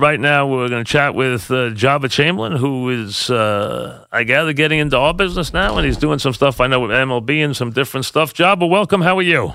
right 0.00 0.18
now 0.18 0.46
we're 0.46 0.68
going 0.68 0.84
to 0.84 0.90
chat 0.90 1.14
with 1.14 1.50
uh, 1.50 1.70
Joba 1.70 2.10
Chamberlain, 2.10 2.56
who 2.56 2.88
is, 2.88 3.30
uh, 3.30 4.04
I 4.10 4.24
gather, 4.24 4.52
getting 4.52 4.78
into 4.78 4.96
our 4.96 5.14
business 5.14 5.52
now, 5.52 5.76
and 5.76 5.86
he's 5.86 5.96
doing 5.96 6.18
some 6.18 6.32
stuff 6.32 6.60
I 6.60 6.66
know 6.66 6.80
with 6.80 6.90
MLB 6.90 7.44
and 7.44 7.56
some 7.56 7.70
different 7.70 8.06
stuff. 8.06 8.32
Joba, 8.34 8.68
welcome. 8.68 9.02
How 9.02 9.18
are 9.18 9.22
you? 9.22 9.54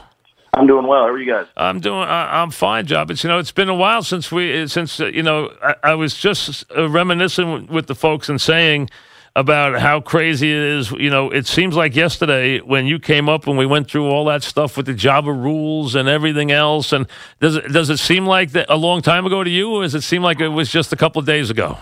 I'm 0.53 0.67
doing 0.67 0.87
well. 0.87 1.01
How 1.01 1.09
are 1.09 1.19
you 1.19 1.29
guys? 1.29 1.47
I'm 1.57 1.81
doing. 1.81 1.99
I, 1.99 2.41
I'm 2.41 2.51
fine, 2.51 2.85
Job. 2.85 3.11
It's 3.11 3.23
you 3.23 3.27
know, 3.27 3.39
it's 3.39 3.51
been 3.51 3.67
a 3.67 3.75
while 3.75 4.03
since 4.03 4.31
we 4.31 4.67
since 4.67 5.01
uh, 5.01 5.07
you 5.07 5.21
know 5.21 5.51
I, 5.61 5.75
I 5.83 5.95
was 5.95 6.15
just 6.15 6.63
uh, 6.77 6.89
reminiscing 6.89 7.67
with 7.67 7.87
the 7.87 7.95
folks 7.95 8.29
and 8.29 8.39
saying 8.39 8.89
about 9.35 9.79
how 9.79 9.99
crazy 9.99 10.49
it 10.51 10.57
is. 10.57 10.91
You 10.91 11.09
know, 11.09 11.29
it 11.29 11.45
seems 11.45 11.75
like 11.75 11.95
yesterday 11.95 12.59
when 12.59 12.87
you 12.87 12.99
came 12.99 13.27
up 13.27 13.47
and 13.47 13.57
we 13.57 13.65
went 13.65 13.89
through 13.89 14.09
all 14.09 14.25
that 14.25 14.43
stuff 14.43 14.77
with 14.77 14.85
the 14.85 14.93
Joba 14.93 15.27
rules 15.27 15.95
and 15.95 16.07
everything 16.07 16.51
else. 16.51 16.93
And 16.93 17.07
does 17.39 17.57
it 17.57 17.71
does 17.71 17.89
it 17.89 17.97
seem 17.97 18.25
like 18.25 18.51
that 18.51 18.67
a 18.69 18.77
long 18.77 19.01
time 19.01 19.25
ago 19.25 19.43
to 19.43 19.49
you, 19.49 19.71
or 19.71 19.83
does 19.83 19.95
it 19.95 20.01
seem 20.01 20.21
like 20.21 20.39
it 20.39 20.49
was 20.49 20.71
just 20.71 20.93
a 20.93 20.95
couple 20.95 21.19
of 21.19 21.25
days 21.25 21.49
ago? 21.49 21.77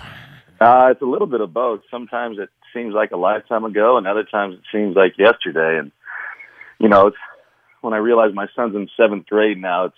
Uh, 0.59 0.89
it's 0.91 1.01
a 1.01 1.05
little 1.05 1.27
bit 1.27 1.41
of 1.41 1.53
both. 1.53 1.81
Sometimes 1.91 2.39
it 2.39 2.49
seems 2.73 2.93
like 2.93 3.11
a 3.11 3.17
lifetime 3.17 3.65
ago, 3.65 3.97
and 3.97 4.07
other 4.07 4.23
times 4.23 4.55
it 4.55 4.63
seems 4.71 4.95
like 4.95 5.17
yesterday. 5.17 5.77
And 5.77 5.91
you 6.79 6.89
know, 6.89 7.07
it's 7.07 7.17
when 7.81 7.93
I 7.93 7.97
realize 7.97 8.33
my 8.33 8.47
son's 8.55 8.75
in 8.75 8.89
seventh 8.97 9.27
grade 9.27 9.61
now, 9.61 9.85
it's 9.85 9.95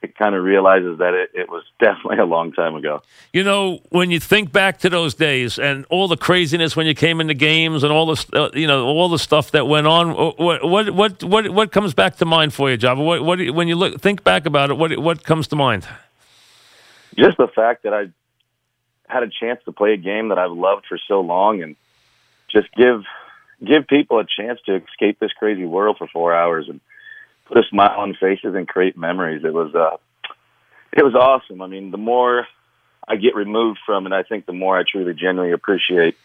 it 0.00 0.16
kind 0.16 0.34
of 0.34 0.44
realizes 0.44 0.98
that 0.98 1.14
it, 1.14 1.30
it 1.34 1.50
was 1.50 1.64
definitely 1.80 2.18
a 2.18 2.24
long 2.24 2.52
time 2.52 2.74
ago. 2.76 3.02
You 3.32 3.42
know, 3.42 3.80
when 3.90 4.10
you 4.10 4.20
think 4.20 4.52
back 4.52 4.78
to 4.80 4.88
those 4.88 5.14
days 5.14 5.58
and 5.58 5.84
all 5.90 6.06
the 6.06 6.16
craziness 6.16 6.76
when 6.76 6.86
you 6.86 6.94
came 6.94 7.20
into 7.20 7.34
games 7.34 7.82
and 7.82 7.92
all 7.92 8.06
the 8.06 8.26
uh, 8.32 8.50
you 8.54 8.66
know 8.66 8.86
all 8.86 9.08
the 9.08 9.18
stuff 9.18 9.50
that 9.52 9.66
went 9.66 9.86
on, 9.86 10.14
what 10.14 10.64
what 10.64 10.90
what 10.90 11.22
what, 11.24 11.50
what 11.50 11.72
comes 11.72 11.94
back 11.94 12.16
to 12.16 12.24
mind 12.24 12.54
for 12.54 12.70
you, 12.70 12.78
Joba? 12.78 13.04
What, 13.04 13.24
what 13.24 13.50
when 13.50 13.66
you 13.66 13.74
look 13.74 14.00
think 14.00 14.22
back 14.22 14.46
about 14.46 14.70
it, 14.70 14.74
what 14.76 14.96
what 14.98 15.24
comes 15.24 15.48
to 15.48 15.56
mind? 15.56 15.86
Just 17.16 17.36
the 17.36 17.48
fact 17.48 17.82
that 17.82 17.92
I 17.92 18.06
had 19.08 19.24
a 19.24 19.28
chance 19.28 19.60
to 19.64 19.72
play 19.72 19.94
a 19.94 19.96
game 19.96 20.28
that 20.28 20.38
I've 20.38 20.52
loved 20.52 20.86
for 20.88 20.98
so 21.08 21.20
long, 21.20 21.62
and 21.62 21.74
just 22.48 22.68
give 22.76 23.02
give 23.64 23.88
people 23.88 24.20
a 24.20 24.24
chance 24.24 24.60
to 24.66 24.76
escape 24.76 25.18
this 25.18 25.32
crazy 25.32 25.64
world 25.64 25.96
for 25.98 26.06
four 26.06 26.32
hours 26.32 26.68
and 26.68 26.80
put 27.48 27.58
a 27.58 27.62
smile 27.68 27.98
on 27.98 28.14
faces 28.14 28.54
and 28.54 28.68
create 28.68 28.96
memories. 28.96 29.42
It 29.44 29.52
was 29.52 29.74
uh, 29.74 29.96
it 30.92 31.02
was 31.02 31.14
awesome. 31.14 31.60
I 31.62 31.66
mean, 31.66 31.90
the 31.90 31.98
more 31.98 32.46
I 33.06 33.16
get 33.16 33.34
removed 33.34 33.80
from 33.84 34.06
it, 34.06 34.12
I 34.12 34.22
think 34.22 34.46
the 34.46 34.52
more 34.52 34.78
I 34.78 34.84
truly, 34.90 35.14
genuinely 35.14 35.52
appreciate 35.52 36.16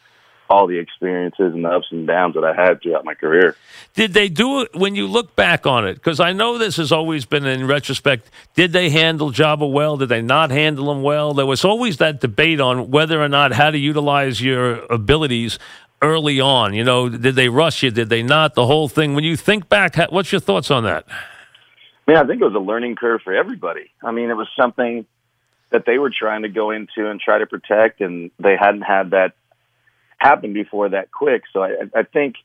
all 0.50 0.68
the 0.68 0.78
experiences 0.78 1.54
and 1.54 1.64
the 1.64 1.70
ups 1.70 1.88
and 1.92 2.06
downs 2.06 2.36
that 2.36 2.44
I 2.44 2.54
had 2.54 2.82
throughout 2.82 3.06
my 3.06 3.14
career. 3.14 3.56
Did 3.96 4.14
they 4.14 4.30
do 4.30 4.62
it 4.62 4.76
when 4.76 4.94
you 4.94 5.08
look 5.08 5.36
back 5.36 5.66
on 5.66 5.88
it? 5.88 5.96
Because 5.96 6.20
I 6.20 6.34
know 6.34 6.58
this 6.58 6.76
has 6.78 6.92
always 6.92 7.26
been 7.26 7.46
in 7.46 7.66
retrospect. 7.66 8.30
Did 8.54 8.74
they 8.74 8.90
handle 8.90 9.32
Joba 9.32 9.72
well? 9.72 9.98
Did 9.98 10.10
they 10.10 10.22
not 10.22 10.52
handle 10.52 10.92
him 10.92 11.02
well? 11.02 11.34
There 11.34 11.46
was 11.46 11.64
always 11.64 11.98
that 11.98 12.20
debate 12.20 12.60
on 12.60 12.92
whether 12.92 13.22
or 13.22 13.30
not 13.30 13.54
how 13.54 13.72
to 13.72 13.78
utilize 13.78 14.42
your 14.42 14.86
abilities 14.92 15.58
early 16.04 16.40
on? 16.40 16.74
You 16.74 16.84
know, 16.84 17.10
did 17.10 17.36
they 17.36 17.50
rush 17.50 17.82
you? 17.82 17.90
Did 17.90 18.10
they 18.10 18.22
not? 18.22 18.54
The 18.54 18.68
whole 18.68 18.88
thing. 18.88 19.16
When 19.16 19.24
you 19.24 19.36
think 19.36 19.70
back, 19.70 19.96
what's 20.12 20.32
your 20.32 20.42
thoughts 20.42 20.70
on 20.70 20.84
that? 20.84 21.06
Man, 22.08 22.18
I 22.18 22.28
think 22.28 22.42
it 22.42 22.46
was 22.46 22.54
a 22.54 22.60
learning 22.60 22.96
curve 22.96 23.22
for 23.24 23.34
everybody. 23.34 23.90
I 24.04 24.12
mean, 24.12 24.30
it 24.30 24.36
was 24.36 24.50
something 24.60 25.06
that 25.72 25.86
they 25.86 25.98
were 25.98 26.12
trying 26.12 26.44
to 26.44 26.50
go 26.50 26.72
into 26.72 27.10
and 27.10 27.20
try 27.20 27.40
to 27.40 27.48
protect, 27.48 28.02
and 28.02 28.30
they 28.40 28.56
hadn't 28.60 28.82
had 28.82 29.12
that 29.12 29.34
happen 30.18 30.54
before 30.54 30.90
that 30.90 31.12
quick. 31.12 31.44
So 31.52 31.64
I, 31.64 31.76
I 31.96 32.04
think 32.04 32.36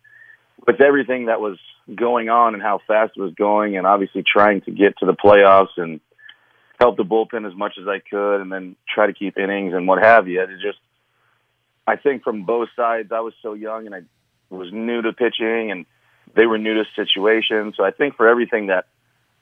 with 0.66 0.80
everything 0.80 1.26
that 1.26 1.40
was 1.40 1.58
going 1.94 2.28
on 2.28 2.54
and 2.54 2.62
how 2.62 2.80
fast 2.86 3.12
it 3.16 3.20
was 3.20 3.34
going, 3.34 3.76
and 3.76 3.86
obviously 3.86 4.22
trying 4.22 4.60
to 4.62 4.70
get 4.70 4.96
to 4.98 5.06
the 5.06 5.14
playoffs 5.14 5.76
and 5.76 6.00
help 6.78 6.96
the 6.96 7.04
bullpen 7.04 7.46
as 7.46 7.56
much 7.56 7.74
as 7.80 7.88
I 7.88 7.98
could, 7.98 8.40
and 8.40 8.52
then 8.52 8.76
try 8.92 9.06
to 9.06 9.12
keep 9.12 9.36
innings 9.36 9.74
and 9.74 9.88
what 9.88 10.02
have 10.02 10.28
you. 10.28 10.40
It 10.40 10.50
just 10.62 10.78
I 11.88 11.96
think 11.96 12.22
from 12.22 12.44
both 12.44 12.68
sides, 12.76 13.12
I 13.12 13.20
was 13.20 13.32
so 13.40 13.54
young 13.54 13.86
and 13.86 13.94
I 13.94 14.02
was 14.50 14.70
new 14.70 15.00
to 15.00 15.14
pitching 15.14 15.70
and 15.70 15.86
they 16.36 16.44
were 16.44 16.58
new 16.58 16.74
to 16.74 16.84
situation. 16.94 17.72
So 17.74 17.82
I 17.82 17.92
think 17.92 18.14
for 18.16 18.28
everything 18.28 18.66
that 18.66 18.84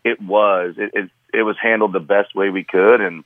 it 0.05 0.23
was, 0.23 0.77
it, 0.79 0.93
it, 0.95 1.11
it 1.35 1.43
was 1.43 1.57
handled 1.61 1.93
the 1.93 1.99
best 1.99 2.37
way 2.37 2.51
we 2.51 2.63
could. 2.63 3.01
And, 3.01 3.25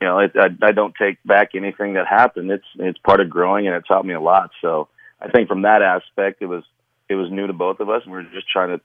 you 0.00 0.08
know, 0.08 0.18
it, 0.18 0.32
I, 0.34 0.48
I 0.60 0.72
don't 0.72 0.92
take 1.00 1.22
back 1.24 1.50
anything 1.54 1.94
that 1.94 2.08
happened. 2.08 2.50
It's, 2.50 2.66
it's 2.80 2.98
part 2.98 3.20
of 3.20 3.30
growing 3.30 3.68
and 3.68 3.76
it 3.76 3.84
taught 3.86 4.04
me 4.04 4.14
a 4.14 4.20
lot. 4.20 4.50
So 4.60 4.88
I 5.20 5.28
think 5.28 5.48
from 5.48 5.62
that 5.62 5.80
aspect, 5.80 6.42
it 6.42 6.46
was, 6.46 6.64
it 7.08 7.14
was 7.14 7.30
new 7.30 7.46
to 7.46 7.52
both 7.52 7.78
of 7.78 7.88
us 7.88 8.02
and 8.02 8.12
we 8.12 8.18
were 8.18 8.24
just 8.34 8.48
trying 8.48 8.76
to 8.76 8.80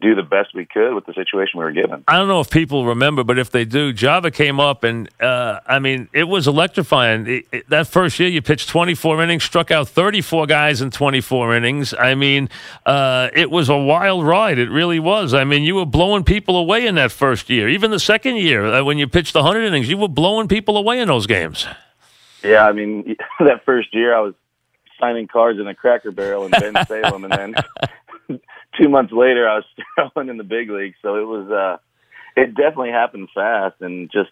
do 0.00 0.14
the 0.14 0.22
best 0.22 0.54
we 0.54 0.64
could 0.64 0.94
with 0.94 1.06
the 1.06 1.12
situation 1.12 1.58
we 1.58 1.64
were 1.64 1.72
given. 1.72 2.04
I 2.08 2.18
don't 2.18 2.28
know 2.28 2.40
if 2.40 2.50
people 2.50 2.86
remember, 2.86 3.22
but 3.22 3.38
if 3.38 3.50
they 3.50 3.64
do, 3.64 3.92
Joba 3.92 4.32
came 4.32 4.58
up 4.58 4.84
and 4.84 5.08
uh, 5.20 5.60
I 5.66 5.78
mean, 5.78 6.08
it 6.12 6.24
was 6.24 6.46
electrifying. 6.46 7.26
It, 7.26 7.46
it, 7.52 7.68
that 7.70 7.86
first 7.86 8.18
year, 8.18 8.28
you 8.28 8.42
pitched 8.42 8.68
24 8.68 9.22
innings, 9.22 9.44
struck 9.44 9.70
out 9.70 9.88
34 9.88 10.46
guys 10.46 10.80
in 10.80 10.90
24 10.90 11.54
innings. 11.56 11.94
I 11.94 12.14
mean, 12.14 12.48
uh, 12.86 13.28
it 13.34 13.50
was 13.50 13.68
a 13.68 13.76
wild 13.76 14.24
ride. 14.24 14.58
It 14.58 14.70
really 14.70 14.98
was. 14.98 15.34
I 15.34 15.44
mean, 15.44 15.62
you 15.62 15.74
were 15.74 15.86
blowing 15.86 16.24
people 16.24 16.56
away 16.56 16.86
in 16.86 16.94
that 16.96 17.12
first 17.12 17.50
year. 17.50 17.68
Even 17.68 17.90
the 17.90 18.00
second 18.00 18.36
year, 18.36 18.64
uh, 18.66 18.84
when 18.84 18.98
you 18.98 19.06
pitched 19.06 19.34
100 19.34 19.62
innings, 19.62 19.88
you 19.88 19.98
were 19.98 20.08
blowing 20.08 20.48
people 20.48 20.76
away 20.76 21.00
in 21.00 21.08
those 21.08 21.26
games. 21.26 21.66
Yeah, 22.42 22.66
I 22.66 22.72
mean, 22.72 23.16
that 23.40 23.64
first 23.64 23.94
year, 23.94 24.14
I 24.14 24.20
was 24.20 24.34
signing 25.00 25.26
cards 25.26 25.58
in 25.58 25.66
a 25.66 25.74
Cracker 25.74 26.10
Barrel 26.10 26.44
in 26.44 26.52
Bensalem, 26.52 27.24
and 27.24 27.32
then 27.32 27.54
two 28.80 28.88
months 28.88 29.12
later, 29.12 29.48
I 29.48 29.56
was 29.56 30.10
throwing 30.12 30.28
in 30.28 30.36
the 30.36 30.44
big 30.44 30.70
league. 30.70 30.94
So 31.02 31.16
it 31.16 31.26
was, 31.26 31.50
uh, 31.50 31.78
it 32.36 32.54
definitely 32.54 32.90
happened 32.90 33.28
fast 33.34 33.76
and 33.80 34.10
just, 34.10 34.30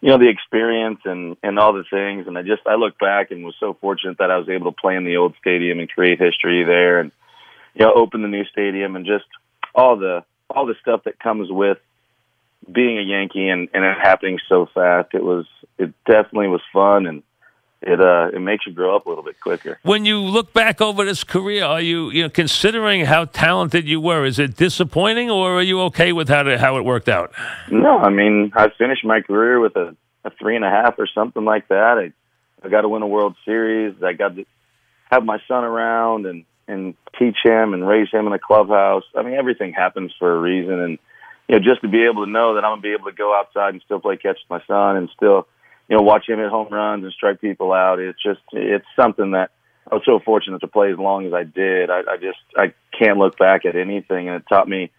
you 0.00 0.08
know, 0.08 0.18
the 0.18 0.28
experience 0.28 1.00
and, 1.04 1.36
and 1.42 1.58
all 1.58 1.72
the 1.72 1.84
things. 1.90 2.26
And 2.26 2.38
I 2.38 2.42
just, 2.42 2.62
I 2.66 2.76
look 2.76 2.98
back 2.98 3.30
and 3.30 3.44
was 3.44 3.56
so 3.60 3.76
fortunate 3.80 4.18
that 4.18 4.30
I 4.30 4.38
was 4.38 4.48
able 4.48 4.70
to 4.70 4.80
play 4.80 4.96
in 4.96 5.04
the 5.04 5.16
old 5.16 5.34
stadium 5.40 5.78
and 5.78 5.88
create 5.88 6.20
history 6.20 6.64
there 6.64 7.00
and, 7.00 7.12
you 7.74 7.84
know, 7.84 7.92
open 7.94 8.22
the 8.22 8.28
new 8.28 8.44
stadium 8.46 8.96
and 8.96 9.06
just 9.06 9.26
all 9.74 9.96
the, 9.96 10.24
all 10.48 10.66
the 10.66 10.74
stuff 10.80 11.04
that 11.04 11.18
comes 11.18 11.50
with 11.50 11.78
being 12.70 12.98
a 12.98 13.02
Yankee 13.02 13.48
and, 13.48 13.68
and 13.74 13.84
it 13.84 13.96
happening 14.00 14.38
so 14.48 14.68
fast. 14.72 15.08
It 15.14 15.22
was, 15.22 15.46
it 15.78 15.92
definitely 16.06 16.48
was 16.48 16.62
fun 16.72 17.06
and, 17.06 17.22
it 17.82 18.00
uh 18.00 18.28
it 18.32 18.40
makes 18.40 18.66
you 18.66 18.72
grow 18.72 18.94
up 18.94 19.06
a 19.06 19.08
little 19.08 19.24
bit 19.24 19.40
quicker. 19.40 19.78
When 19.82 20.04
you 20.04 20.18
look 20.18 20.52
back 20.52 20.80
over 20.80 21.04
this 21.04 21.24
career, 21.24 21.64
are 21.64 21.80
you 21.80 22.10
you 22.10 22.24
know 22.24 22.28
considering 22.28 23.06
how 23.06 23.24
talented 23.26 23.88
you 23.88 24.00
were? 24.00 24.24
Is 24.24 24.38
it 24.38 24.56
disappointing, 24.56 25.30
or 25.30 25.58
are 25.58 25.62
you 25.62 25.80
okay 25.82 26.12
with 26.12 26.28
how 26.28 26.42
to, 26.42 26.58
how 26.58 26.76
it 26.76 26.84
worked 26.84 27.08
out? 27.08 27.32
No, 27.70 27.98
I 27.98 28.10
mean 28.10 28.52
I 28.54 28.68
finished 28.76 29.04
my 29.04 29.22
career 29.22 29.60
with 29.60 29.76
a, 29.76 29.96
a 30.24 30.30
three 30.30 30.56
and 30.56 30.64
a 30.64 30.70
half 30.70 30.98
or 30.98 31.06
something 31.06 31.44
like 31.44 31.68
that. 31.68 31.98
I 31.98 32.12
I 32.66 32.68
got 32.68 32.82
to 32.82 32.88
win 32.88 33.02
a 33.02 33.06
World 33.06 33.36
Series. 33.44 33.94
I 34.02 34.12
got 34.12 34.36
to 34.36 34.44
have 35.10 35.24
my 35.24 35.38
son 35.48 35.64
around 35.64 36.26
and 36.26 36.44
and 36.68 36.94
teach 37.18 37.36
him 37.42 37.74
and 37.74 37.86
raise 37.86 38.10
him 38.10 38.26
in 38.26 38.32
the 38.32 38.38
clubhouse. 38.38 39.04
I 39.16 39.22
mean 39.22 39.34
everything 39.34 39.72
happens 39.72 40.12
for 40.18 40.30
a 40.30 40.38
reason, 40.38 40.78
and 40.78 40.98
you 41.48 41.58
know 41.58 41.64
just 41.64 41.80
to 41.80 41.88
be 41.88 42.04
able 42.04 42.26
to 42.26 42.30
know 42.30 42.56
that 42.56 42.64
I'm 42.64 42.72
gonna 42.72 42.82
be 42.82 42.92
able 42.92 43.10
to 43.10 43.16
go 43.16 43.34
outside 43.34 43.72
and 43.72 43.82
still 43.82 44.00
play 44.00 44.18
catch 44.18 44.38
with 44.48 44.50
my 44.50 44.62
son 44.66 44.98
and 44.98 45.08
still 45.16 45.48
you 45.90 45.96
know, 45.96 46.02
watch 46.02 46.28
him 46.28 46.38
hit 46.38 46.48
home 46.48 46.68
runs 46.70 47.02
and 47.02 47.12
strike 47.12 47.40
people 47.40 47.72
out. 47.72 47.98
It's 47.98 48.22
just, 48.22 48.40
it's 48.52 48.86
something 48.94 49.32
that 49.32 49.50
I 49.90 49.96
was 49.96 50.04
so 50.06 50.20
fortunate 50.20 50.60
to 50.60 50.68
play 50.68 50.92
as 50.92 50.98
long 50.98 51.26
as 51.26 51.34
I 51.34 51.42
did. 51.42 51.90
I, 51.90 52.02
I 52.08 52.16
just, 52.16 52.38
I 52.56 52.72
can't 52.96 53.18
look 53.18 53.36
back 53.36 53.66
at 53.66 53.74
anything. 53.74 54.28
And 54.28 54.36
it 54.36 54.44
taught 54.48 54.68
me 54.68 54.92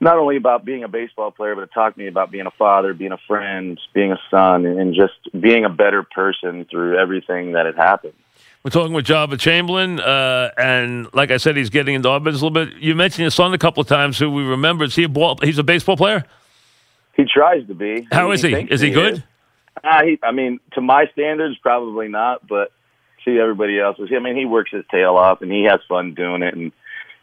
not 0.00 0.16
only 0.16 0.36
about 0.36 0.64
being 0.64 0.82
a 0.82 0.88
baseball 0.88 1.30
player, 1.30 1.54
but 1.54 1.64
it 1.64 1.70
taught 1.74 1.98
me 1.98 2.06
about 2.06 2.30
being 2.30 2.46
a 2.46 2.50
father, 2.52 2.94
being 2.94 3.12
a 3.12 3.18
friend, 3.28 3.78
being 3.92 4.12
a 4.12 4.18
son, 4.30 4.64
and 4.64 4.94
just 4.94 5.12
being 5.38 5.66
a 5.66 5.68
better 5.68 6.02
person 6.02 6.64
through 6.70 6.98
everything 6.98 7.52
that 7.52 7.66
had 7.66 7.76
happened. 7.76 8.14
We're 8.62 8.70
talking 8.70 8.94
with 8.94 9.04
Joba 9.04 9.38
Chamberlain, 9.38 10.00
uh, 10.00 10.50
and 10.56 11.12
like 11.12 11.30
I 11.30 11.36
said, 11.36 11.54
he's 11.54 11.68
getting 11.68 11.94
into 11.94 12.08
our 12.08 12.18
business 12.18 12.40
a 12.40 12.46
little 12.46 12.64
bit. 12.64 12.78
You 12.78 12.94
mentioned 12.94 13.24
your 13.24 13.30
son 13.30 13.52
a 13.52 13.58
couple 13.58 13.82
of 13.82 13.88
times, 13.88 14.18
who 14.18 14.30
we 14.30 14.42
remember. 14.42 14.84
Is 14.84 14.96
he 14.96 15.04
a 15.04 15.08
ball? 15.08 15.38
He's 15.42 15.58
a 15.58 15.62
baseball 15.62 15.98
player. 15.98 16.24
He 17.14 17.24
tries 17.24 17.66
to 17.66 17.74
be. 17.74 18.08
How 18.10 18.30
is 18.30 18.40
he? 18.40 18.54
Is 18.54 18.80
he, 18.80 18.88
he 18.88 18.94
good? 18.94 19.14
Is. 19.14 19.22
Uh, 19.82 20.04
he, 20.04 20.18
I 20.22 20.32
mean, 20.32 20.60
to 20.72 20.80
my 20.80 21.06
standards, 21.12 21.56
probably 21.58 22.08
not, 22.08 22.46
but 22.46 22.72
to 23.24 23.38
everybody 23.38 23.80
else's, 23.80 24.10
I 24.14 24.20
mean, 24.20 24.36
he 24.36 24.44
works 24.44 24.70
his 24.70 24.84
tail 24.90 25.16
off 25.16 25.42
and 25.42 25.50
he 25.50 25.64
has 25.64 25.80
fun 25.88 26.14
doing 26.14 26.42
it. 26.42 26.54
And, 26.54 26.62
you 26.64 26.70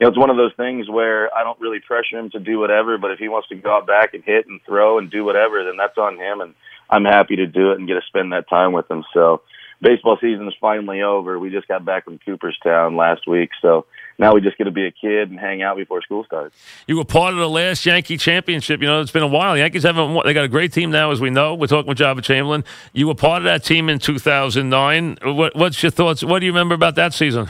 know, 0.02 0.08
it's 0.08 0.18
one 0.18 0.30
of 0.30 0.38
those 0.38 0.54
things 0.58 0.90
where 0.90 1.34
I 1.36 1.44
don't 1.44 1.60
really 1.60 1.80
pressure 1.80 2.18
him 2.18 2.30
to 2.32 2.40
do 2.40 2.60
whatever, 2.60 2.98
but 2.98 3.12
if 3.12 3.20
he 3.20 3.30
wants 3.30 3.50
to 3.50 3.56
go 3.56 3.78
out 3.78 3.88
back 3.88 4.14
and 4.14 4.24
hit 4.24 4.48
and 4.48 4.60
throw 4.66 4.98
and 4.98 5.12
do 5.12 5.24
whatever, 5.24 5.64
then 5.64 5.78
that's 5.78 5.98
on 5.98 6.18
him. 6.18 6.42
And 6.42 6.56
I'm 6.90 7.06
happy 7.06 7.38
to 7.38 7.48
do 7.48 7.72
it 7.72 7.80
and 7.80 7.88
get 7.88 7.96
to 7.96 8.02
spend 8.08 8.34
that 8.34 8.50
time 8.50 8.74
with 8.74 8.90
him. 8.90 9.04
So 9.14 9.42
baseball 9.82 10.18
season 10.20 10.48
is 10.48 10.54
finally 10.60 11.02
over. 11.02 11.40
We 11.40 11.50
just 11.50 11.68
got 11.68 11.86
back 11.86 12.06
from 12.06 12.20
Cooperstown 12.20 12.96
last 12.96 13.28
week. 13.28 13.52
So 13.62 13.86
now 14.22 14.36
we 14.36 14.40
just 14.40 14.56
get 14.56 14.66
to 14.66 14.72
be 14.72 14.86
a 14.86 14.92
kid 14.92 15.32
and 15.32 15.40
hang 15.40 15.64
out 15.64 15.78
before 15.78 16.02
school 16.04 16.24
starts. 16.24 16.56
You 16.86 16.96
were 16.96 17.04
part 17.04 17.34
of 17.34 17.40
the 17.40 17.50
last 17.50 17.84
Yankee 17.86 18.18
championship. 18.18 18.80
You 18.80 18.88
know, 18.88 19.02
it's 19.02 19.10
been 19.10 19.24
a 19.24 19.28
while. 19.28 19.54
The 19.54 19.60
Yankees 19.60 19.82
haven't 19.82 20.14
won. 20.14 20.26
They 20.28 20.34
got 20.34 20.46
a 20.46 20.48
great 20.48 20.72
team 20.72 20.92
now, 20.92 21.10
as 21.10 21.20
we 21.20 21.32
know. 21.32 21.56
We're 21.56 21.66
talking 21.66 21.90
with 21.90 21.98
Joba 21.98 22.24
Chamberlain. 22.24 22.64
You 22.94 23.08
were 23.08 23.16
part 23.16 23.40
of 23.40 23.46
that 23.46 23.64
team 23.64 23.90
in 23.90 23.98
2009. 23.98 25.18
What, 25.24 25.56
what's 25.56 25.82
your 25.82 25.90
thoughts? 25.90 26.24
What 26.24 26.40
do 26.40 26.46
you 26.46 26.52
remember 26.52 26.76
about 26.76 26.94
that 26.96 27.16
season? 27.16 27.50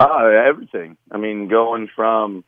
Uh, 0.00 0.24
everything. 0.48 0.96
I 1.12 1.18
mean, 1.18 1.48
going 1.48 1.90
from, 1.94 2.42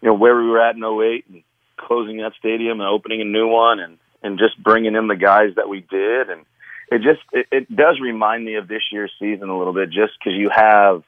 you 0.00 0.08
know, 0.08 0.14
where 0.14 0.36
we 0.36 0.48
were 0.48 0.60
at 0.60 0.76
in 0.76 0.84
08 0.84 1.24
and 1.28 1.42
closing 1.76 2.18
that 2.18 2.34
stadium 2.38 2.80
and 2.80 2.88
opening 2.88 3.20
a 3.20 3.24
new 3.24 3.48
one 3.48 3.80
and, 3.80 3.98
and 4.22 4.38
just 4.38 4.62
bringing 4.62 4.94
in 4.94 5.08
the 5.08 5.16
guys 5.16 5.56
that 5.56 5.68
we 5.68 5.80
did 5.80 6.30
and 6.30 6.46
it 6.92 7.00
just 7.00 7.20
it, 7.32 7.46
it 7.50 7.74
does 7.74 7.98
remind 8.00 8.44
me 8.44 8.56
of 8.56 8.68
this 8.68 8.82
year's 8.92 9.10
season 9.18 9.48
a 9.48 9.56
little 9.56 9.72
bit, 9.72 9.88
just 9.88 10.12
because 10.18 10.34
you 10.38 10.50
have 10.54 11.02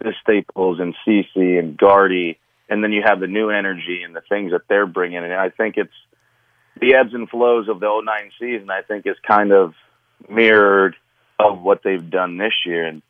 the 0.00 0.12
Staples 0.22 0.80
and 0.80 0.94
CC 1.06 1.58
and 1.58 1.76
Gardy, 1.76 2.38
and 2.68 2.82
then 2.82 2.92
you 2.92 3.02
have 3.04 3.20
the 3.20 3.26
new 3.26 3.50
energy 3.50 4.02
and 4.02 4.14
the 4.14 4.22
things 4.28 4.52
that 4.52 4.62
they're 4.68 4.86
bringing. 4.86 5.18
And 5.18 5.32
I 5.32 5.50
think 5.50 5.76
it's 5.76 5.92
the 6.80 6.94
ebbs 6.94 7.14
and 7.14 7.28
flows 7.28 7.68
of 7.68 7.80
the 7.80 7.86
09 7.86 8.30
season. 8.38 8.70
I 8.70 8.82
think 8.82 9.06
is 9.06 9.16
kind 9.26 9.52
of 9.52 9.74
mirrored 10.28 10.96
of 11.38 11.60
what 11.60 11.82
they've 11.82 12.10
done 12.10 12.38
this 12.38 12.54
year. 12.66 12.86
And 12.86 13.02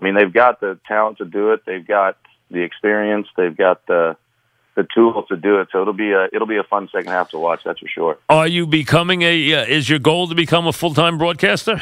I 0.00 0.04
mean, 0.04 0.14
they've 0.14 0.32
got 0.32 0.60
the 0.60 0.78
talent 0.86 1.18
to 1.18 1.24
do 1.24 1.52
it. 1.52 1.62
They've 1.66 1.86
got 1.86 2.16
the 2.50 2.60
experience. 2.60 3.28
They've 3.36 3.56
got 3.56 3.86
the 3.86 4.16
the 4.74 4.86
tools 4.94 5.26
to 5.28 5.36
do 5.36 5.60
it. 5.60 5.68
So 5.70 5.82
it'll 5.82 5.92
be 5.92 6.12
a 6.12 6.28
it'll 6.32 6.46
be 6.46 6.56
a 6.56 6.62
fun 6.62 6.88
second 6.92 7.12
half 7.12 7.30
to 7.30 7.38
watch. 7.38 7.60
That's 7.64 7.80
for 7.80 7.88
sure. 7.88 8.18
Are 8.28 8.46
you 8.46 8.66
becoming 8.66 9.22
a? 9.22 9.54
Uh, 9.54 9.64
is 9.66 9.88
your 9.88 9.98
goal 9.98 10.28
to 10.28 10.34
become 10.34 10.66
a 10.66 10.72
full 10.72 10.94
time 10.94 11.18
broadcaster? 11.18 11.80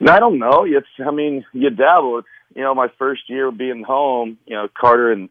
No, 0.00 0.12
I 0.12 0.18
don't 0.18 0.38
know. 0.38 0.64
It's 0.66 0.88
I 1.04 1.10
mean, 1.10 1.44
you 1.52 1.70
dabble. 1.70 2.18
It's 2.18 2.28
you 2.54 2.62
know, 2.62 2.74
my 2.74 2.88
first 2.98 3.28
year 3.28 3.50
being 3.50 3.82
home. 3.82 4.38
You 4.46 4.56
know, 4.56 4.68
Carter 4.78 5.12
and 5.12 5.28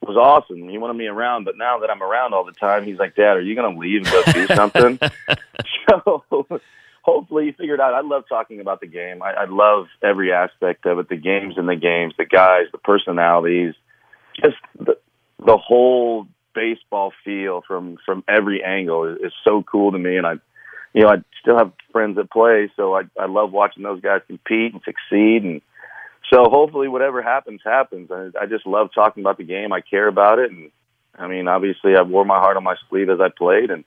was 0.00 0.16
awesome. 0.16 0.68
He 0.68 0.78
wanted 0.78 0.96
me 0.96 1.06
around, 1.06 1.44
but 1.44 1.56
now 1.56 1.78
that 1.80 1.90
I'm 1.90 2.02
around 2.02 2.34
all 2.34 2.44
the 2.44 2.52
time, 2.52 2.84
he's 2.84 2.98
like, 2.98 3.14
"Dad, 3.14 3.36
are 3.36 3.40
you 3.40 3.54
going 3.54 3.74
to 3.74 3.78
leave 3.78 4.02
and 4.02 4.10
go 4.10 4.22
do 4.32 4.46
something?" 4.54 4.98
so 5.88 6.24
hopefully 7.02 7.46
he 7.46 7.52
figured 7.52 7.80
out. 7.80 7.94
I 7.94 8.00
love 8.00 8.24
talking 8.28 8.60
about 8.60 8.80
the 8.80 8.86
game. 8.86 9.22
I, 9.22 9.32
I 9.32 9.44
love 9.44 9.86
every 10.02 10.32
aspect 10.32 10.86
of 10.86 10.98
it: 10.98 11.08
the 11.08 11.16
games 11.16 11.54
and 11.56 11.68
the 11.68 11.76
games, 11.76 12.14
the 12.18 12.24
guys, 12.24 12.66
the 12.72 12.78
personalities, 12.78 13.74
just 14.40 14.56
the 14.78 14.98
the 15.44 15.56
whole 15.56 16.26
baseball 16.54 17.12
feel 17.24 17.62
from 17.66 17.98
from 18.04 18.24
every 18.28 18.62
angle 18.62 19.04
is, 19.04 19.18
is 19.26 19.32
so 19.44 19.62
cool 19.62 19.92
to 19.92 19.98
me. 19.98 20.16
And 20.16 20.26
I, 20.26 20.34
you 20.92 21.02
know, 21.02 21.08
I 21.08 21.16
still 21.40 21.58
have 21.58 21.72
friends 21.92 22.16
that 22.16 22.30
play, 22.30 22.70
so 22.76 22.94
I 22.94 23.02
I 23.18 23.26
love 23.26 23.52
watching 23.52 23.82
those 23.82 24.00
guys 24.00 24.22
compete 24.26 24.72
and 24.72 24.82
succeed. 24.84 25.44
And 25.44 25.62
so 26.30 26.44
hopefully, 26.48 26.88
whatever 26.88 27.22
happens, 27.22 27.60
happens. 27.64 28.10
I, 28.10 28.30
I 28.40 28.46
just 28.46 28.66
love 28.66 28.88
talking 28.94 29.22
about 29.22 29.38
the 29.38 29.44
game. 29.44 29.72
I 29.72 29.80
care 29.80 30.08
about 30.08 30.38
it, 30.38 30.50
and 30.50 30.70
I 31.18 31.26
mean, 31.28 31.48
obviously, 31.48 31.96
I 31.96 32.02
wore 32.02 32.24
my 32.24 32.38
heart 32.38 32.56
on 32.56 32.64
my 32.64 32.76
sleeve 32.88 33.10
as 33.10 33.20
I 33.20 33.28
played, 33.36 33.70
and 33.70 33.84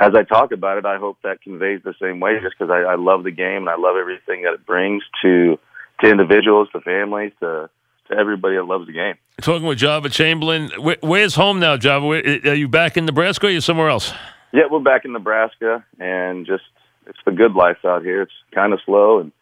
as 0.00 0.12
I 0.16 0.22
talk 0.22 0.52
about 0.52 0.78
it, 0.78 0.86
I 0.86 0.96
hope 0.96 1.18
that 1.22 1.42
conveys 1.42 1.80
the 1.84 1.94
same 2.00 2.20
way. 2.20 2.40
Just 2.42 2.56
because 2.58 2.70
I, 2.70 2.92
I 2.92 2.94
love 2.96 3.24
the 3.24 3.30
game 3.30 3.58
and 3.58 3.68
I 3.68 3.76
love 3.76 3.96
everything 3.96 4.42
that 4.42 4.54
it 4.54 4.66
brings 4.66 5.02
to 5.22 5.58
to 6.00 6.10
individuals, 6.10 6.68
to 6.72 6.80
families, 6.80 7.32
to 7.40 7.70
to 8.08 8.16
everybody 8.16 8.56
that 8.56 8.64
loves 8.64 8.86
the 8.86 8.92
game. 8.92 9.14
Talking 9.40 9.66
with 9.66 9.78
Joba 9.78 10.12
Chamberlain, 10.12 10.70
Where, 10.78 10.96
where's 11.00 11.34
home 11.34 11.58
now, 11.58 11.76
Joba? 11.76 12.06
Where, 12.06 12.52
are 12.52 12.54
you 12.54 12.68
back 12.68 12.96
in 12.96 13.06
Nebraska 13.06 13.46
or 13.46 13.48
are 13.48 13.52
you 13.52 13.60
somewhere 13.60 13.88
else? 13.88 14.12
Yeah, 14.52 14.64
we're 14.70 14.80
back 14.80 15.04
in 15.04 15.12
Nebraska, 15.12 15.84
and 15.98 16.46
just 16.46 16.64
it's 17.06 17.18
the 17.24 17.32
good 17.32 17.54
life 17.54 17.78
out 17.84 18.02
here. 18.02 18.22
It's 18.22 18.32
kind 18.54 18.72
of 18.72 18.80
slow, 18.84 19.20
and 19.20 19.32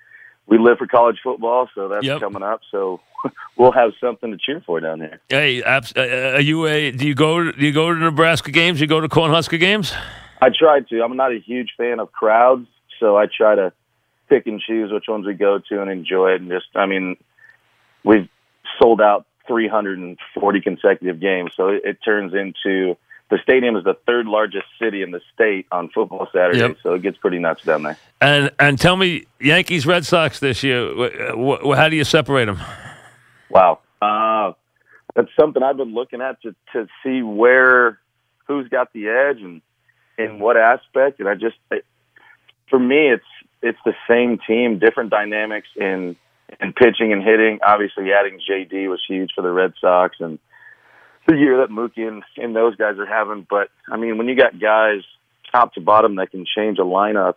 we 0.52 0.58
live 0.58 0.76
for 0.76 0.86
college 0.86 1.16
football, 1.24 1.66
so 1.74 1.88
that's 1.88 2.04
yep. 2.04 2.20
coming 2.20 2.42
up. 2.42 2.60
So 2.70 3.00
we'll 3.56 3.72
have 3.72 3.92
something 3.98 4.30
to 4.32 4.36
cheer 4.36 4.62
for 4.66 4.80
down 4.80 4.98
there. 4.98 5.18
Hey, 5.30 5.62
uh, 5.62 5.80
are 5.96 6.42
you 6.42 6.66
a? 6.66 6.90
Do 6.90 7.06
you 7.06 7.14
go? 7.14 7.50
Do 7.50 7.64
you 7.64 7.72
go 7.72 7.90
to 7.90 7.98
Nebraska 7.98 8.50
games? 8.50 8.78
You 8.78 8.86
go 8.86 9.00
to 9.00 9.08
Cornhusker 9.08 9.58
games? 9.58 9.94
I 10.42 10.50
try 10.50 10.80
to. 10.80 11.02
I'm 11.02 11.16
not 11.16 11.32
a 11.32 11.38
huge 11.38 11.72
fan 11.78 12.00
of 12.00 12.12
crowds, 12.12 12.66
so 13.00 13.16
I 13.16 13.28
try 13.34 13.54
to 13.54 13.72
pick 14.28 14.46
and 14.46 14.60
choose 14.60 14.92
which 14.92 15.04
ones 15.08 15.26
we 15.26 15.32
go 15.32 15.58
to 15.70 15.80
and 15.80 15.90
enjoy 15.90 16.32
it. 16.32 16.42
And 16.42 16.50
just, 16.50 16.66
I 16.74 16.84
mean, 16.84 17.16
we've 18.04 18.28
sold 18.78 19.00
out 19.00 19.24
340 19.46 20.60
consecutive 20.60 21.18
games, 21.18 21.52
so 21.56 21.68
it, 21.68 21.82
it 21.84 21.98
turns 22.04 22.34
into 22.34 22.98
the 23.32 23.38
stadium 23.42 23.76
is 23.76 23.84
the 23.84 23.96
third 24.06 24.26
largest 24.26 24.66
city 24.78 25.00
in 25.00 25.10
the 25.10 25.20
state 25.32 25.66
on 25.72 25.88
football 25.88 26.28
Saturday, 26.34 26.58
yep. 26.58 26.76
so 26.82 26.92
it 26.92 27.00
gets 27.00 27.16
pretty 27.16 27.38
nuts 27.38 27.64
down 27.64 27.82
there. 27.82 27.96
And 28.20 28.50
and 28.58 28.78
tell 28.78 28.94
me, 28.94 29.24
Yankees 29.40 29.86
Red 29.86 30.04
Sox 30.04 30.38
this 30.38 30.62
year, 30.62 30.92
wh- 30.94 31.62
wh- 31.64 31.74
how 31.74 31.88
do 31.88 31.96
you 31.96 32.04
separate 32.04 32.44
them? 32.44 32.60
Wow, 33.48 33.80
uh, 34.02 34.52
that's 35.14 35.30
something 35.40 35.62
I've 35.62 35.78
been 35.78 35.94
looking 35.94 36.20
at 36.20 36.42
to 36.42 36.54
to 36.74 36.86
see 37.02 37.22
where 37.22 37.98
who's 38.48 38.68
got 38.68 38.92
the 38.92 39.08
edge 39.08 39.40
and 39.40 39.62
in 40.18 40.38
what 40.38 40.58
aspect. 40.58 41.18
And 41.18 41.26
I 41.26 41.34
just, 41.34 41.56
for 42.68 42.78
me, 42.78 43.12
it's 43.12 43.24
it's 43.62 43.78
the 43.86 43.94
same 44.10 44.40
team, 44.46 44.78
different 44.78 45.08
dynamics 45.08 45.68
in 45.74 46.16
in 46.60 46.74
pitching 46.74 47.14
and 47.14 47.22
hitting. 47.22 47.60
Obviously, 47.66 48.12
adding 48.12 48.40
JD 48.46 48.90
was 48.90 49.00
huge 49.08 49.30
for 49.34 49.40
the 49.40 49.50
Red 49.50 49.72
Sox, 49.80 50.16
and 50.20 50.38
the 51.26 51.36
year 51.36 51.58
that 51.58 51.70
Mookie 51.70 52.06
and, 52.06 52.22
and 52.36 52.54
those 52.54 52.76
guys 52.76 52.98
are 52.98 53.06
having. 53.06 53.46
But 53.48 53.68
I 53.90 53.96
mean, 53.96 54.18
when 54.18 54.28
you 54.28 54.36
got 54.36 54.58
guys 54.58 55.02
top 55.50 55.74
to 55.74 55.80
bottom 55.80 56.16
that 56.16 56.30
can 56.30 56.46
change 56.46 56.78
a 56.78 56.82
lineup 56.82 57.34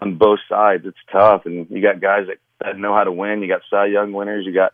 on 0.00 0.16
both 0.16 0.40
sides, 0.48 0.84
it's 0.86 0.98
tough. 1.10 1.46
And 1.46 1.68
you 1.70 1.82
got 1.82 2.00
guys 2.00 2.26
that, 2.28 2.38
that 2.64 2.78
know 2.78 2.94
how 2.94 3.04
to 3.04 3.12
win. 3.12 3.42
You 3.42 3.48
got 3.48 3.62
Cy 3.70 3.86
Young 3.86 4.12
winners. 4.12 4.46
You 4.46 4.52
got 4.52 4.72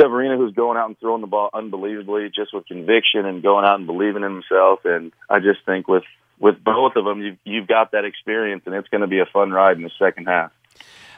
Severino 0.00 0.36
who's 0.36 0.54
going 0.54 0.76
out 0.76 0.88
and 0.88 0.98
throwing 0.98 1.20
the 1.20 1.26
ball 1.26 1.50
unbelievably, 1.52 2.30
just 2.34 2.52
with 2.52 2.66
conviction 2.66 3.24
and 3.24 3.42
going 3.42 3.64
out 3.64 3.78
and 3.78 3.86
believing 3.86 4.22
in 4.22 4.32
himself. 4.32 4.80
And 4.84 5.12
I 5.28 5.38
just 5.40 5.64
think 5.64 5.88
with 5.88 6.04
with 6.38 6.62
both 6.62 6.96
of 6.96 7.04
them, 7.06 7.22
you've, 7.22 7.38
you've 7.44 7.66
got 7.66 7.92
that 7.92 8.04
experience, 8.04 8.62
and 8.66 8.74
it's 8.74 8.88
going 8.88 9.00
to 9.00 9.06
be 9.06 9.20
a 9.20 9.26
fun 9.26 9.52
ride 9.52 9.78
in 9.78 9.82
the 9.82 9.90
second 9.98 10.26
half. 10.26 10.52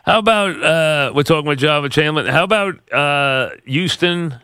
How 0.05 0.21
about 0.21 0.63
uh, 0.63 1.13
we're 1.13 1.25
talking 1.25 1.49
with 1.49 1.59
Joba 1.59 1.91
Chamberlain? 1.91 2.33
How 2.33 2.45
about 2.45 2.93
uh, 2.93 3.51
Houston, 3.67 4.39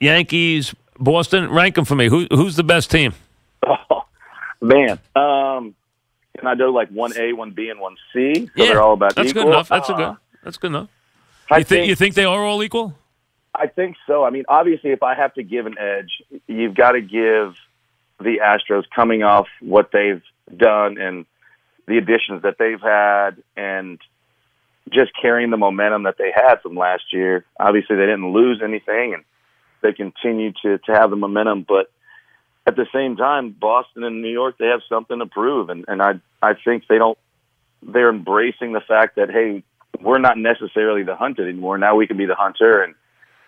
Yankees, 0.00 0.74
Boston? 0.98 1.50
Rank 1.50 1.74
them 1.74 1.84
for 1.84 1.94
me. 1.94 2.08
Who, 2.08 2.26
who's 2.30 2.56
the 2.56 2.64
best 2.64 2.90
team? 2.90 3.14
Oh 3.66 4.04
man, 4.60 4.98
um, 5.14 5.74
can 6.36 6.46
I 6.46 6.54
do 6.54 6.70
like 6.70 6.88
one 6.90 7.16
A, 7.18 7.32
one 7.32 7.50
B, 7.50 7.68
and 7.68 7.80
one 7.80 7.96
C? 8.12 8.46
So 8.46 8.52
yeah, 8.56 8.66
they're 8.66 8.82
all 8.82 8.94
about 8.94 9.14
that's 9.14 9.30
equal? 9.30 9.44
good 9.44 9.48
enough. 9.50 9.68
That's 9.68 9.90
uh, 9.90 9.94
a 9.94 9.96
good. 9.96 10.16
That's 10.44 10.56
good 10.56 10.68
enough. 10.68 10.88
I 11.50 11.58
you 11.58 11.64
think, 11.64 11.68
think 11.68 11.88
you 11.88 11.94
think 11.96 12.14
they 12.14 12.24
are 12.24 12.44
all 12.44 12.62
equal? 12.62 12.94
I 13.54 13.66
think 13.66 13.96
so. 14.06 14.24
I 14.24 14.30
mean, 14.30 14.44
obviously, 14.48 14.90
if 14.90 15.02
I 15.02 15.14
have 15.14 15.34
to 15.34 15.42
give 15.42 15.66
an 15.66 15.76
edge, 15.78 16.22
you've 16.46 16.74
got 16.74 16.92
to 16.92 17.00
give 17.00 17.54
the 18.20 18.40
Astros 18.42 18.84
coming 18.94 19.22
off 19.22 19.48
what 19.60 19.90
they've 19.92 20.22
done 20.54 20.98
and 20.98 21.26
the 21.86 21.98
additions 21.98 22.42
that 22.42 22.56
they've 22.58 22.80
had 22.80 23.42
and 23.56 23.98
just 24.90 25.12
carrying 25.20 25.50
the 25.50 25.56
momentum 25.56 26.04
that 26.04 26.16
they 26.18 26.30
had 26.34 26.60
from 26.62 26.76
last 26.76 27.12
year. 27.12 27.44
Obviously, 27.58 27.96
they 27.96 28.02
didn't 28.02 28.32
lose 28.32 28.60
anything 28.62 29.14
and 29.14 29.24
they 29.82 29.92
continue 29.92 30.52
to, 30.62 30.78
to 30.78 30.92
have 30.92 31.10
the 31.10 31.16
momentum, 31.16 31.64
but 31.66 31.90
at 32.66 32.76
the 32.76 32.86
same 32.92 33.16
time, 33.16 33.50
Boston 33.58 34.04
and 34.04 34.20
New 34.20 34.30
York, 34.30 34.56
they 34.58 34.66
have 34.66 34.80
something 34.88 35.18
to 35.18 35.26
prove. 35.26 35.70
And, 35.70 35.86
and 35.88 36.02
I, 36.02 36.20
I 36.42 36.52
think 36.52 36.84
they 36.86 36.98
don't, 36.98 37.18
they're 37.82 38.10
embracing 38.10 38.72
the 38.72 38.80
fact 38.80 39.16
that, 39.16 39.30
hey, 39.30 39.62
we're 40.00 40.18
not 40.18 40.36
necessarily 40.36 41.02
the 41.02 41.16
hunted 41.16 41.48
anymore. 41.48 41.78
Now 41.78 41.96
we 41.96 42.06
can 42.06 42.18
be 42.18 42.26
the 42.26 42.34
hunter. 42.34 42.82
And, 42.82 42.94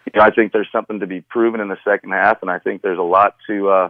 you 0.06 0.18
know, 0.18 0.24
I 0.24 0.30
think 0.30 0.52
there's 0.52 0.70
something 0.72 1.00
to 1.00 1.06
be 1.06 1.20
proven 1.20 1.60
in 1.60 1.68
the 1.68 1.76
second 1.84 2.12
half. 2.12 2.40
And 2.40 2.50
I 2.50 2.58
think 2.58 2.80
there's 2.80 2.98
a 2.98 3.02
lot 3.02 3.36
to, 3.46 3.68
uh, 3.68 3.88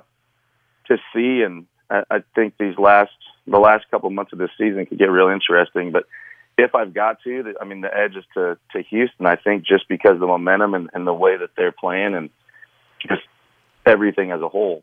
to 0.88 0.96
see. 1.14 1.42
And 1.42 1.66
I, 1.88 2.02
I 2.10 2.18
think 2.34 2.54
these 2.58 2.76
last 2.76 3.12
the 3.46 3.58
last 3.58 3.84
couple 3.90 4.10
months 4.10 4.32
of 4.32 4.38
this 4.38 4.50
season 4.58 4.86
could 4.86 4.98
get 4.98 5.10
real 5.10 5.28
interesting. 5.28 5.92
But 5.92 6.04
if 6.60 6.74
I've 6.74 6.94
got 6.94 7.22
to, 7.24 7.54
I 7.60 7.64
mean, 7.64 7.80
the 7.80 7.94
edge 7.94 8.16
is 8.16 8.24
to 8.34 8.58
to 8.72 8.82
Houston. 8.82 9.26
I 9.26 9.36
think 9.36 9.64
just 9.64 9.88
because 9.88 10.14
of 10.14 10.20
the 10.20 10.26
momentum 10.26 10.74
and, 10.74 10.90
and 10.94 11.06
the 11.06 11.14
way 11.14 11.36
that 11.36 11.50
they're 11.56 11.72
playing 11.72 12.14
and 12.14 12.30
just 13.06 13.22
everything 13.86 14.30
as 14.30 14.40
a 14.40 14.48
whole. 14.48 14.82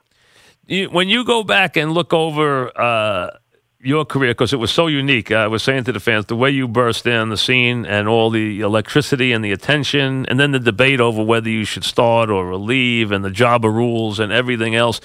You, 0.66 0.90
when 0.90 1.08
you 1.08 1.24
go 1.24 1.44
back 1.44 1.78
and 1.78 1.94
look 1.94 2.14
over 2.14 2.78
uh, 2.78 3.38
your 3.80 4.06
career, 4.06 4.32
because 4.32 4.52
it 4.54 4.58
was 4.58 4.72
so 4.72 4.88
unique, 4.88 5.32
I 5.32 5.48
was 5.48 5.64
saying 5.64 5.86
to 5.86 5.94
the 5.94 6.00
fans, 6.00 6.26
the 6.26 6.36
way 6.36 6.50
you 6.50 6.68
burst 6.68 7.06
in 7.06 7.30
the 7.30 7.38
scene 7.38 7.86
and 7.86 8.08
all 8.08 8.30
the 8.30 8.62
electricity 8.62 9.32
and 9.32 9.46
the 9.46 9.52
attention, 9.52 10.26
and 10.26 10.40
then 10.40 10.52
the 10.52 10.60
debate 10.60 11.00
over 11.00 11.24
whether 11.24 11.50
you 11.50 11.64
should 11.64 11.86
start 11.86 12.30
or 12.30 12.46
relieve 12.46 13.12
and 13.12 13.24
the 13.24 13.30
of 13.46 13.64
rules 13.64 14.20
and 14.20 14.34
everything 14.34 14.76
else. 14.76 15.00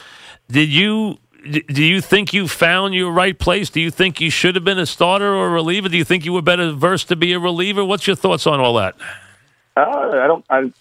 Did 0.49 0.71
you 0.71 1.19
do 1.43 1.83
you 1.85 2.01
think 2.01 2.33
you 2.33 2.49
found 2.49 2.95
your 2.95 3.13
right 3.13 3.39
place? 3.39 3.71
Do 3.71 3.81
you 3.81 3.91
think 3.91 4.21
you 4.21 4.31
should 4.31 4.55
have 4.55 4.65
been 4.65 4.79
a 4.79 4.87
starter 4.87 5.35
or 5.35 5.49
a 5.49 5.51
reliever? 5.51 5.89
Do 5.89 5.97
you 5.97 6.05
think 6.05 6.25
you 6.25 6.33
were 6.33 6.43
better 6.43 6.73
versed 6.73 7.09
to 7.09 7.17
be 7.17 7.33
a 7.33 7.39
reliever? 7.39 7.85
What's 7.85 8.07
your 8.07 8.17
thoughts 8.17 8.47
on 8.47 8.61
all 8.61 8.75
that? 8.75 8.95
Uh, 9.77 9.81
I 9.81 10.27
don't. 10.27 10.45
I 10.49 10.73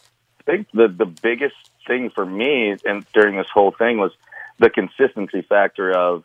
think 0.45 0.67
the 0.73 0.87
the 0.87 1.05
biggest 1.05 1.55
thing 1.87 2.09
for 2.09 2.25
me 2.25 2.75
and 2.85 3.05
during 3.13 3.37
this 3.37 3.47
whole 3.53 3.71
thing 3.71 3.97
was 3.97 4.11
the 4.59 4.69
consistency 4.69 5.41
factor 5.41 5.91
of 5.91 6.23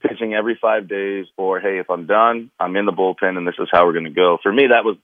pitching 0.00 0.34
every 0.34 0.54
five 0.54 0.86
days, 0.86 1.26
or 1.36 1.60
hey, 1.60 1.78
if 1.78 1.90
I'm 1.90 2.06
done, 2.06 2.50
I'm 2.60 2.76
in 2.76 2.84
the 2.84 2.92
bullpen, 2.92 3.36
and 3.36 3.46
this 3.46 3.56
is 3.58 3.68
how 3.72 3.86
we're 3.86 3.92
going 3.92 4.04
to 4.04 4.10
go. 4.10 4.38
For 4.42 4.52
me, 4.52 4.68
that 4.68 4.84
was 4.84 4.96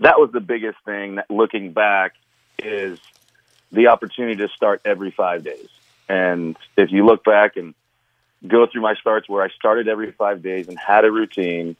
that 0.00 0.18
was 0.18 0.30
the 0.32 0.40
biggest 0.40 0.78
thing. 0.84 1.16
That 1.16 1.30
looking 1.30 1.72
back 1.72 2.14
is 2.58 2.98
the 3.72 3.88
opportunity 3.88 4.36
to 4.36 4.48
start 4.48 4.82
every 4.84 5.10
five 5.10 5.44
days. 5.44 5.68
And 6.08 6.56
if 6.76 6.90
you 6.90 7.04
look 7.04 7.22
back 7.22 7.56
and 7.56 7.74
go 8.46 8.66
through 8.66 8.82
my 8.82 8.94
starts 8.94 9.28
where 9.28 9.42
I 9.42 9.48
started 9.50 9.88
every 9.88 10.12
five 10.12 10.42
days 10.42 10.68
and 10.68 10.78
had 10.78 11.04
a 11.04 11.10
routine, 11.10 11.76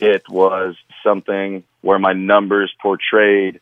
it 0.00 0.28
was 0.28 0.76
something 1.02 1.64
where 1.80 1.98
my 1.98 2.12
numbers 2.12 2.72
portrayed 2.80 3.60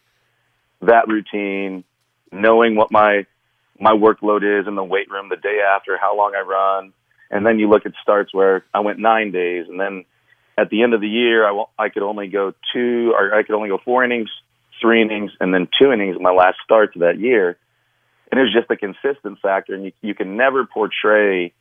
that 0.82 1.08
routine, 1.08 1.84
knowing 2.30 2.76
what 2.76 2.90
my 2.90 3.26
my 3.78 3.92
workload 3.92 4.60
is 4.60 4.66
in 4.66 4.74
the 4.74 4.84
weight 4.84 5.10
room 5.10 5.28
the 5.28 5.36
day 5.36 5.60
after, 5.60 5.98
how 5.98 6.16
long 6.16 6.34
I 6.34 6.40
run, 6.40 6.92
and 7.30 7.44
then 7.44 7.58
you 7.58 7.68
look 7.68 7.84
at 7.84 7.92
starts 8.00 8.32
where 8.32 8.64
I 8.72 8.80
went 8.80 8.98
nine 8.98 9.32
days, 9.32 9.66
and 9.68 9.78
then 9.78 10.04
at 10.56 10.70
the 10.70 10.82
end 10.82 10.94
of 10.94 11.00
the 11.00 11.08
year, 11.08 11.46
I 11.46 11.64
I 11.78 11.88
could 11.88 12.02
only 12.02 12.28
go 12.28 12.54
two, 12.72 13.12
or 13.16 13.34
I 13.34 13.42
could 13.42 13.54
only 13.54 13.68
go 13.68 13.78
four 13.78 14.04
innings, 14.04 14.30
three 14.80 15.02
innings, 15.02 15.32
and 15.40 15.52
then 15.52 15.68
two 15.80 15.92
innings. 15.92 16.16
in 16.16 16.22
My 16.22 16.32
last 16.32 16.58
starts 16.64 16.94
that 16.96 17.18
year, 17.18 17.56
and 18.30 18.40
it 18.40 18.42
was 18.42 18.52
just 18.52 18.70
a 18.70 18.76
consistent 18.76 19.40
factor. 19.40 19.74
And 19.74 19.84
you, 19.86 19.92
you 20.00 20.14
can 20.14 20.36
never 20.36 20.66
portray 20.66 21.52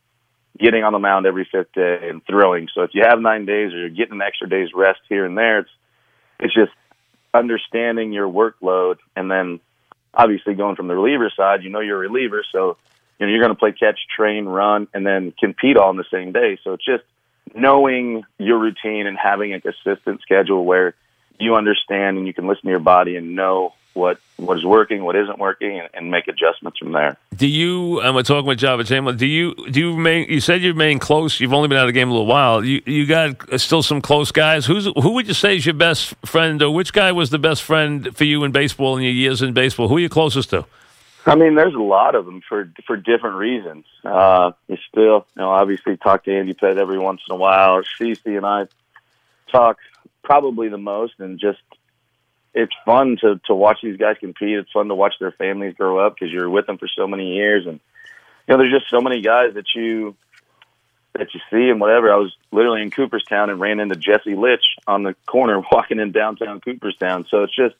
getting 0.58 0.84
on 0.84 0.92
the 0.92 0.98
mound 0.98 1.26
every 1.26 1.48
fifth 1.50 1.72
day 1.72 2.08
and 2.08 2.24
throwing. 2.26 2.68
So 2.74 2.82
if 2.82 2.90
you 2.94 3.02
have 3.08 3.20
nine 3.20 3.46
days 3.46 3.72
or 3.72 3.78
you're 3.78 3.90
getting 3.90 4.14
an 4.14 4.22
extra 4.22 4.48
day's 4.48 4.70
rest 4.74 5.00
here 5.08 5.24
and 5.24 5.36
there, 5.36 5.60
it's 5.60 5.70
it's 6.38 6.54
just 6.54 6.72
understanding 7.32 8.12
your 8.12 8.28
workload 8.28 8.96
and 9.14 9.30
then 9.30 9.60
obviously 10.14 10.54
going 10.54 10.76
from 10.76 10.88
the 10.88 10.94
reliever 10.94 11.30
side, 11.36 11.62
you 11.62 11.70
know 11.70 11.80
you're 11.80 12.02
a 12.02 12.08
reliever, 12.08 12.42
so 12.50 12.76
you 13.18 13.26
know 13.26 13.32
you're 13.32 13.42
going 13.42 13.54
to 13.54 13.58
play 13.58 13.72
catch, 13.72 13.98
train, 14.14 14.46
run, 14.46 14.88
and 14.94 15.06
then 15.06 15.32
compete 15.38 15.76
all 15.76 15.90
in 15.90 15.96
the 15.96 16.04
same 16.10 16.32
day. 16.32 16.58
So 16.64 16.72
it's 16.72 16.84
just 16.84 17.04
knowing 17.54 18.24
your 18.38 18.58
routine 18.58 19.06
and 19.06 19.16
having 19.16 19.54
a 19.54 19.60
consistent 19.60 20.20
schedule 20.22 20.64
where 20.64 20.94
you 21.38 21.54
understand 21.54 22.16
and 22.18 22.26
you 22.26 22.34
can 22.34 22.46
listen 22.46 22.62
to 22.64 22.70
your 22.70 22.78
body 22.78 23.16
and 23.16 23.36
know 23.36 23.72
what 23.96 24.18
what 24.36 24.58
is 24.58 24.64
working, 24.64 25.02
what 25.02 25.16
isn't 25.16 25.38
working, 25.38 25.80
and, 25.80 25.88
and 25.94 26.10
make 26.10 26.28
adjustments 26.28 26.78
from 26.78 26.92
there. 26.92 27.16
Do 27.34 27.46
you? 27.46 28.00
And 28.00 28.14
we're 28.14 28.22
talking 28.22 28.46
with 28.46 28.60
Joba 28.60 28.86
Chamberlain. 28.86 29.16
Do 29.16 29.26
you? 29.26 29.54
Do 29.70 29.80
you 29.80 29.94
remain? 29.94 30.28
You 30.28 30.40
said 30.40 30.62
you 30.62 30.72
remain 30.72 30.98
close. 30.98 31.40
You've 31.40 31.52
only 31.52 31.68
been 31.68 31.78
out 31.78 31.84
of 31.84 31.88
the 31.88 31.92
game 31.92 32.08
a 32.08 32.12
little 32.12 32.26
while. 32.26 32.64
You 32.64 32.82
you 32.84 33.06
got 33.06 33.60
still 33.60 33.82
some 33.82 34.00
close 34.00 34.30
guys. 34.30 34.66
Who's 34.66 34.84
who 34.84 35.12
would 35.12 35.26
you 35.26 35.34
say 35.34 35.56
is 35.56 35.66
your 35.66 35.74
best 35.74 36.14
friend, 36.24 36.62
or 36.62 36.72
which 36.72 36.92
guy 36.92 37.12
was 37.12 37.30
the 37.30 37.38
best 37.38 37.62
friend 37.62 38.14
for 38.16 38.24
you 38.24 38.44
in 38.44 38.52
baseball 38.52 38.96
in 38.96 39.02
your 39.02 39.12
years 39.12 39.42
in 39.42 39.54
baseball? 39.54 39.88
Who 39.88 39.96
are 39.96 40.00
you 40.00 40.08
closest 40.08 40.50
to? 40.50 40.66
I 41.24 41.34
mean, 41.34 41.56
there's 41.56 41.74
a 41.74 41.78
lot 41.78 42.14
of 42.14 42.24
them 42.24 42.40
for 42.48 42.70
for 42.86 42.96
different 42.96 43.36
reasons. 43.36 43.84
Uh, 44.04 44.52
you 44.68 44.76
still, 44.88 45.26
you 45.34 45.42
know, 45.42 45.50
obviously 45.50 45.96
talk 45.96 46.24
to 46.24 46.36
Andy 46.36 46.54
Pett 46.54 46.78
every 46.78 46.98
once 46.98 47.22
in 47.28 47.34
a 47.34 47.38
while. 47.38 47.82
CC 47.98 48.36
and 48.36 48.46
I 48.46 48.68
talk 49.50 49.78
probably 50.22 50.68
the 50.68 50.78
most, 50.78 51.14
and 51.18 51.38
just 51.38 51.58
it's 52.56 52.72
fun 52.86 53.18
to 53.20 53.38
to 53.44 53.54
watch 53.54 53.78
these 53.82 53.98
guys 53.98 54.16
compete. 54.18 54.58
It's 54.58 54.72
fun 54.72 54.88
to 54.88 54.94
watch 54.94 55.14
their 55.20 55.30
families 55.30 55.74
grow 55.74 55.98
up 56.04 56.14
because 56.14 56.32
you're 56.32 56.48
with 56.48 56.66
them 56.66 56.78
for 56.78 56.88
so 56.88 57.06
many 57.06 57.34
years, 57.34 57.66
and 57.66 57.78
you 58.48 58.52
know, 58.52 58.58
there's 58.58 58.72
just 58.72 58.90
so 58.90 59.00
many 59.00 59.20
guys 59.20 59.54
that 59.54 59.66
you 59.74 60.16
that 61.12 61.34
you 61.34 61.40
see 61.50 61.68
and 61.68 61.80
whatever. 61.80 62.12
I 62.12 62.16
was 62.16 62.34
literally 62.50 62.82
in 62.82 62.90
Cooperstown 62.90 63.50
and 63.50 63.60
ran 63.60 63.78
into 63.78 63.94
Jesse 63.94 64.34
Litsch 64.34 64.64
on 64.86 65.02
the 65.02 65.14
corner 65.26 65.62
walking 65.72 66.00
in 66.00 66.12
downtown 66.12 66.60
Cooperstown. 66.60 67.26
So 67.30 67.42
it's 67.42 67.54
just 67.54 67.74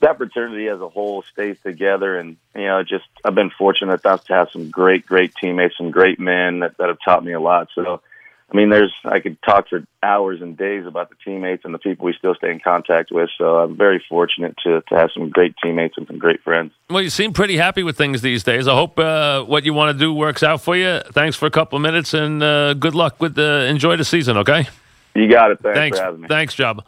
that 0.00 0.18
fraternity 0.18 0.68
as 0.68 0.80
a 0.80 0.88
whole 0.88 1.22
stays 1.22 1.56
together, 1.62 2.18
and 2.18 2.36
you 2.54 2.66
know, 2.66 2.82
just 2.82 3.06
I've 3.24 3.34
been 3.34 3.50
fortunate 3.50 4.00
enough 4.04 4.24
to 4.26 4.34
have 4.34 4.50
some 4.50 4.70
great, 4.70 5.06
great 5.06 5.34
teammates, 5.36 5.78
some 5.78 5.90
great 5.90 6.20
men 6.20 6.60
that, 6.60 6.76
that 6.76 6.88
have 6.88 6.98
taught 7.02 7.24
me 7.24 7.32
a 7.32 7.40
lot. 7.40 7.68
So 7.74 8.02
I 8.52 8.56
mean, 8.56 8.70
there's 8.70 8.92
I 9.04 9.20
could 9.20 9.40
talk 9.42 9.68
for 9.68 9.84
hours 10.02 10.42
and 10.42 10.56
days 10.56 10.86
about 10.86 11.08
the 11.08 11.16
teammates 11.24 11.64
and 11.64 11.72
the 11.72 11.78
people 11.78 12.04
we 12.04 12.12
still 12.12 12.34
stay 12.34 12.50
in 12.50 12.60
contact 12.60 13.10
with. 13.10 13.30
So 13.38 13.58
I'm 13.58 13.76
very 13.76 14.02
fortunate 14.08 14.56
to 14.64 14.82
to 14.88 14.94
have 14.94 15.10
some 15.14 15.30
great 15.30 15.54
teammates 15.62 15.94
and 15.96 16.06
some 16.06 16.18
great 16.18 16.42
friends. 16.42 16.72
Well, 16.90 17.02
you 17.02 17.10
seem 17.10 17.32
pretty 17.32 17.56
happy 17.56 17.82
with 17.82 17.96
things 17.96 18.20
these 18.20 18.44
days. 18.44 18.68
I 18.68 18.74
hope 18.74 18.98
uh, 18.98 19.42
what 19.44 19.64
you 19.64 19.72
want 19.72 19.96
to 19.96 19.98
do 19.98 20.12
works 20.12 20.42
out 20.42 20.60
for 20.60 20.76
you. 20.76 21.00
Thanks 21.12 21.36
for 21.36 21.46
a 21.46 21.50
couple 21.50 21.76
of 21.76 21.82
minutes 21.82 22.12
and 22.12 22.42
uh, 22.42 22.74
good 22.74 22.94
luck 22.94 23.20
with 23.20 23.34
the 23.34 23.66
enjoy 23.66 23.96
the 23.96 24.04
season. 24.04 24.36
Okay. 24.38 24.66
You 25.14 25.30
got 25.30 25.50
it. 25.50 25.60
Thanks, 25.60 25.78
Thanks 25.78 25.98
for 25.98 26.04
having 26.04 26.20
me. 26.22 26.28
Thanks, 26.28 26.54
Job. 26.54 26.84